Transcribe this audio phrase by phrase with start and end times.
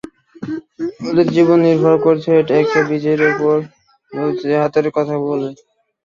[1.07, 2.29] ওদের জীবন নির্ভর করছে
[2.53, 3.55] একটা বেজির উপর,
[4.41, 5.49] যে হাতের সাথে কথা বলে।